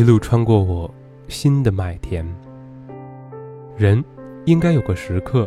[0.00, 0.90] 一路穿过我
[1.28, 2.26] 心的麦田。
[3.76, 4.02] 人
[4.46, 5.46] 应该有个时刻，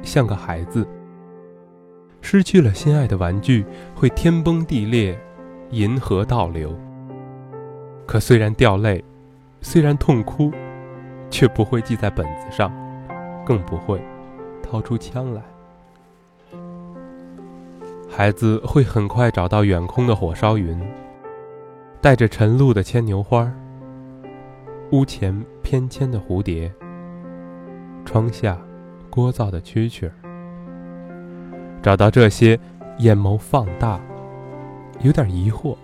[0.00, 0.86] 像个孩子，
[2.22, 5.14] 失去了心爱的玩具，会天崩地裂，
[5.72, 6.74] 银河倒流。
[8.06, 9.04] 可虽然掉泪，
[9.60, 10.50] 虽然痛哭，
[11.28, 12.72] 却不会记在本子上，
[13.44, 14.02] 更不会
[14.62, 15.42] 掏出枪来。
[18.08, 20.80] 孩子会很快找到远空的火烧云，
[22.00, 23.52] 带着晨露的牵牛花，
[24.92, 26.70] 屋前翩跹的蝴蝶，
[28.04, 28.58] 窗下
[29.10, 30.12] 聒噪的蛐蛐儿。
[31.82, 32.60] 找到这些，
[32.98, 33.98] 眼眸放大，
[35.00, 35.74] 有点疑惑，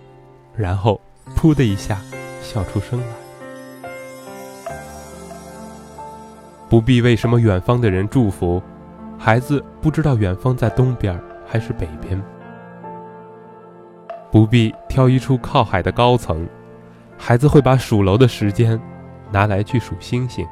[0.55, 1.01] 然后
[1.35, 1.99] 噗的一下
[2.39, 3.07] 笑出声来。
[6.69, 8.61] 不必为什么远方的人祝福，
[9.17, 11.19] 孩子不知道远方在东边。
[11.51, 12.21] 还是北边，
[14.31, 16.47] 不必挑一处靠海的高层，
[17.17, 18.79] 孩子会把数楼的时间
[19.31, 20.47] 拿来去数星星，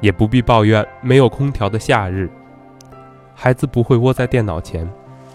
[0.00, 2.30] 也不必抱怨没有空调的夏日，
[3.34, 4.88] 孩子不会窝在电脑前，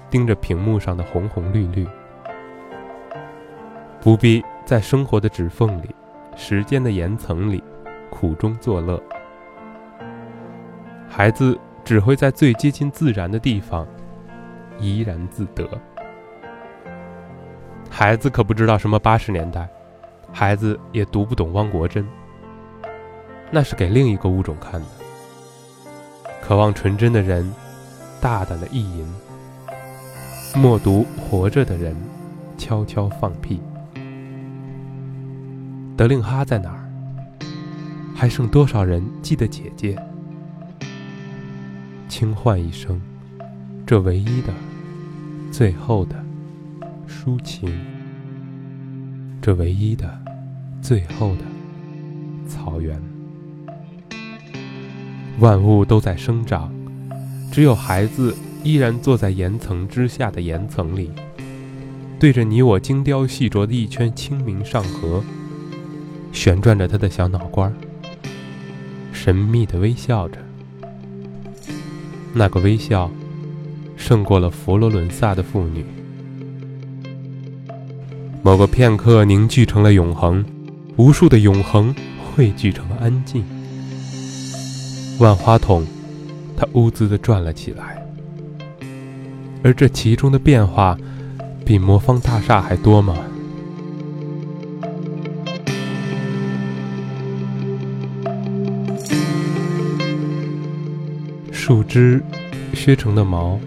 [0.10, 1.88] 盯着屏幕上的红红绿绿，
[4.00, 5.96] 不必在生活的指缝里、
[6.36, 7.64] 时间的岩层里
[8.10, 9.02] 苦中作乐，
[11.10, 11.60] 孩子。
[11.84, 13.88] 只会在最接近自然的地方
[14.78, 15.68] 怡然自得。
[17.90, 19.68] 孩子可不知道什么八十年代，
[20.32, 22.08] 孩子也读不懂汪国真。
[23.52, 24.88] 那是给另一个物种看的。
[26.42, 27.54] 渴望纯真的人，
[28.20, 29.06] 大胆的意淫；
[30.56, 31.96] 默读活着的人，
[32.58, 33.62] 悄悄放屁。
[35.98, 36.80] 德令哈在哪儿？
[38.16, 39.98] 还剩多少人记得姐姐？
[42.08, 43.02] 轻唤一声，
[43.86, 44.54] 这唯一的、
[45.52, 46.16] 最后的
[47.08, 47.70] 抒情，
[49.42, 50.08] 这唯一的、
[50.84, 51.42] 最后的
[52.48, 53.02] 草原。
[55.40, 56.72] 万物都在生长，
[57.52, 61.10] 只有孩子依然坐在岩层之下的岩层里，
[62.20, 65.24] 对着你我精雕细琢的一圈清明上河，
[66.32, 67.74] 旋转着他的小脑瓜，
[69.12, 70.38] 神秘的微笑着。
[72.32, 73.10] 那个微笑，
[73.98, 75.84] 胜过了佛罗伦萨的妇女。
[78.44, 80.44] 某个片刻凝聚成了永恒，
[80.98, 81.94] 无数的永恒
[82.34, 83.44] 汇聚成了安静。
[85.20, 85.86] 万花筒，
[86.58, 88.04] 它兀自地转了起来，
[89.64, 90.98] 而这其中的变化，
[91.64, 93.16] 比魔方大厦还多吗？
[101.52, 102.24] 树枝
[102.74, 103.60] 削成的毛，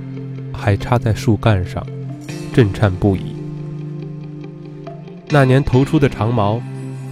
[0.52, 1.86] 还插在树干上，
[2.52, 3.33] 震颤不已。
[5.28, 6.60] 那年头出的长毛，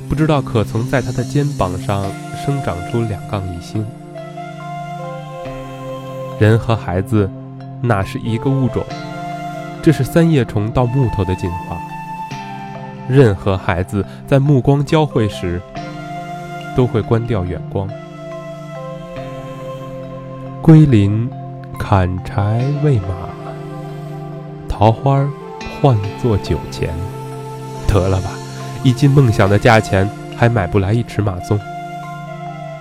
[0.08, 2.04] 不知道可曾在他的肩膀上
[2.44, 3.84] 生长出两杠一星。
[6.38, 7.30] 人和孩子，
[7.80, 8.84] 哪是一个物种？
[9.82, 11.76] 这是三叶虫到木头的进化。
[13.08, 15.60] 任何孩子在目光交汇时，
[16.76, 17.88] 都会关掉远光。
[20.60, 21.28] 归林，
[21.78, 23.08] 砍柴喂马，
[24.68, 25.28] 桃花
[25.80, 26.90] 换作酒钱。
[27.92, 28.30] 得了吧，
[28.82, 31.60] 一斤梦想的价钱还买不来一尺马鬃。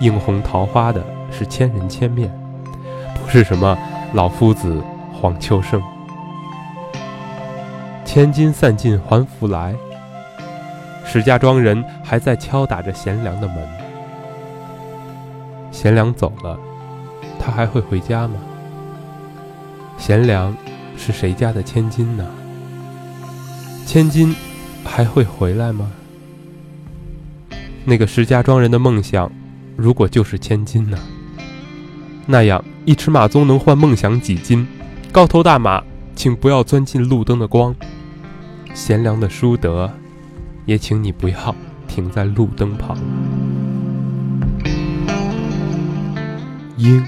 [0.00, 2.32] 映红桃花的是千人千面，
[3.14, 3.76] 不是什么
[4.14, 5.82] 老夫子黄秋生。
[8.04, 9.74] 千金散尽还复来，
[11.04, 13.56] 石家庄人还在敲打着贤良的门。
[15.70, 16.58] 贤良走了。
[17.44, 18.34] 他还会回家吗？
[19.98, 20.56] 贤良
[20.96, 22.24] 是谁家的千金呢？
[23.84, 24.32] 千金
[24.84, 25.90] 还会回来吗？
[27.84, 29.30] 那个石家庄人的梦想，
[29.76, 30.98] 如果就是千金呢？
[32.26, 34.66] 那样一尺马鬃能换梦想几斤？
[35.10, 35.82] 高头大马，
[36.14, 37.74] 请不要钻进路灯的光。
[38.74, 39.92] 贤良的淑德，
[40.66, 41.54] 也请你不要
[41.88, 42.96] 停在路灯旁。
[46.76, 47.04] 鹰。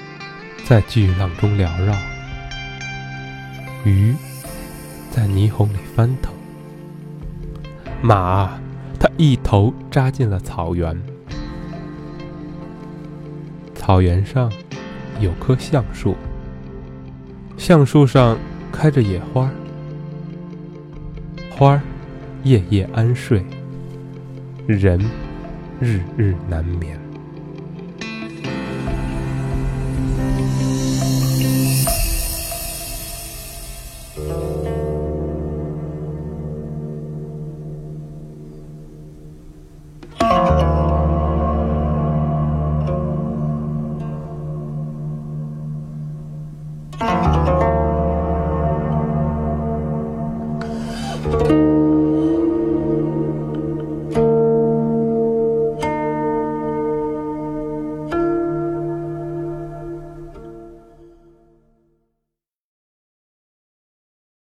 [0.67, 1.95] 在巨浪中缭绕，
[3.85, 4.15] 鱼
[5.11, 6.34] 在霓虹里翻腾，
[8.07, 8.61] 马
[9.01, 10.95] 它一头扎进了草原。
[13.75, 14.53] 草原上
[15.21, 16.15] 有棵橡树，
[17.57, 18.37] 橡树上
[18.71, 19.51] 开着野花，
[21.57, 21.81] 花儿
[22.43, 23.43] 夜夜安睡，
[24.67, 25.01] 人
[25.81, 27.01] 日日难眠。
[47.05, 47.64] 了。